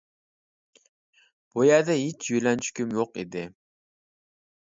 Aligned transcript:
بۇ 1.51 1.65
يەردە 1.67 1.97
ھېچ 1.99 2.31
يۆلەنچۈكۈم 2.35 2.97
يوق 3.01 3.21
ئىدى. 3.25 3.45